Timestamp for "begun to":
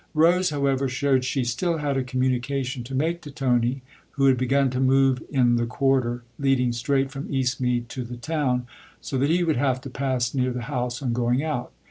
4.35-4.79